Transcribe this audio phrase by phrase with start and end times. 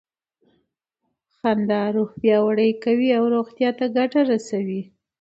[1.37, 4.81] خندا روح پیاوړی کوي او روغتیا ته ګټه رسوي.